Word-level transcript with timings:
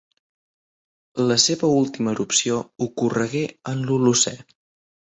La 1.25 1.37
seva 1.43 1.69
última 1.83 2.15
erupció 2.15 2.59
ocorregué 2.89 3.47
en 3.75 3.89
l'Holocè. 3.89 4.39